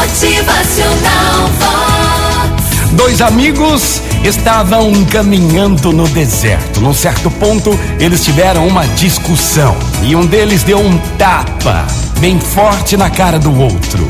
[0.00, 2.92] Motivacional Vox.
[2.92, 6.80] Dois amigos estavam caminhando no deserto.
[6.80, 11.86] Num certo ponto, eles tiveram uma discussão e um deles deu um tapa
[12.18, 14.08] bem forte na cara do outro.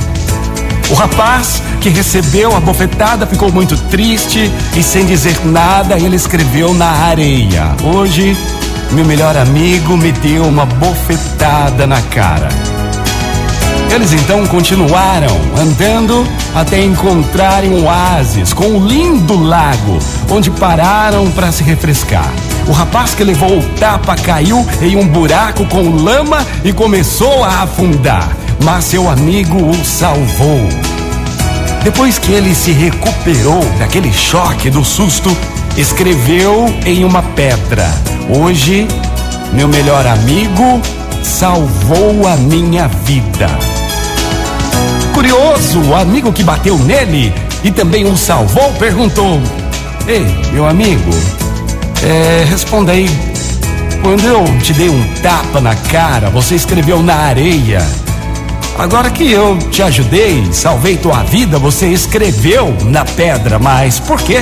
[0.90, 6.72] O rapaz que recebeu a bofetada ficou muito triste e, sem dizer nada, ele escreveu
[6.72, 8.36] na areia: Hoje,
[8.92, 12.48] meu melhor amigo me deu uma bofetada na cara.
[13.92, 19.98] Eles então continuaram andando até encontrarem um oásis com um lindo lago,
[20.30, 22.32] onde pararam para se refrescar.
[22.68, 27.62] O rapaz que levou o tapa caiu em um buraco com lama e começou a
[27.62, 28.28] afundar,
[28.62, 30.68] mas seu amigo o salvou.
[31.82, 35.36] Depois que ele se recuperou daquele choque do susto,
[35.76, 37.90] escreveu em uma pedra:
[38.38, 38.86] Hoje,
[39.52, 40.80] meu melhor amigo
[41.24, 43.79] salvou a minha vida.
[45.20, 47.30] Curioso, o amigo que bateu nele
[47.62, 49.38] e também o salvou perguntou:
[50.08, 51.10] Ei, meu amigo,
[52.02, 53.06] é, responda aí.
[54.00, 57.86] Quando eu te dei um tapa na cara, você escreveu na areia.
[58.78, 64.40] Agora que eu te ajudei, salvei tua vida, você escreveu na pedra, mas por quê?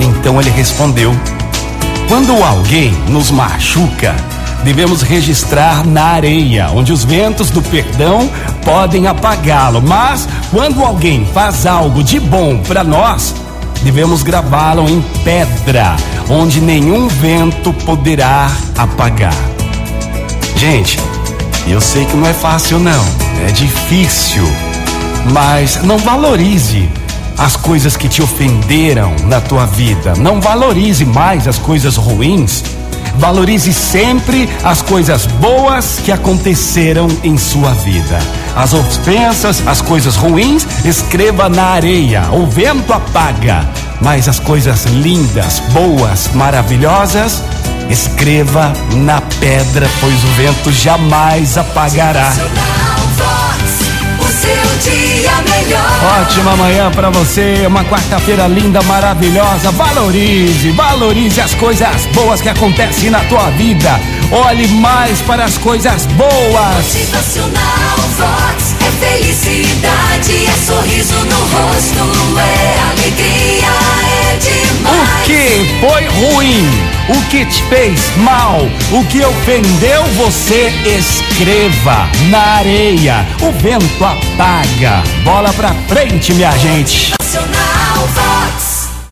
[0.00, 1.14] Então ele respondeu:
[2.08, 4.16] Quando alguém nos machuca,
[4.64, 8.28] devemos registrar na areia, onde os ventos do perdão
[8.64, 9.82] podem apagá-lo.
[9.82, 13.34] Mas quando alguém faz algo de bom para nós,
[13.82, 15.96] devemos gravá-lo em pedra,
[16.28, 19.34] onde nenhum vento poderá apagar.
[20.56, 20.98] Gente,
[21.66, 23.04] eu sei que não é fácil não,
[23.46, 24.44] é difícil,
[25.32, 26.88] mas não valorize
[27.38, 30.14] as coisas que te ofenderam na tua vida.
[30.16, 32.62] Não valorize mais as coisas ruins.
[33.16, 38.18] Valorize sempre as coisas boas que aconteceram em sua vida.
[38.56, 42.22] As ofensas, as coisas ruins, escreva na areia.
[42.32, 43.68] O vento apaga,
[44.00, 47.42] mas as coisas lindas, boas, maravilhosas,
[47.88, 52.32] escreva na pedra, pois o vento jamais apagará.
[54.42, 56.20] Seu dia melhor.
[56.20, 59.70] Ótima manhã pra você, uma quarta-feira linda, maravilhosa.
[59.70, 64.00] Valorize, valorize as coisas boas que acontecem na tua vida.
[64.32, 66.86] Olhe mais para as coisas boas.
[66.92, 68.74] Motivacional Vox.
[68.80, 72.02] É felicidade, é sorriso no rosto,
[72.38, 73.72] é alegria,
[74.32, 75.20] é demais.
[75.20, 78.60] O que foi ruim, o que te fez mal,
[78.92, 83.26] o que ofendeu você, escreva na areia.
[83.40, 85.02] O vento apaga.
[85.24, 87.12] Bola pra frente, minha gente.
[88.14, 88.41] Vox.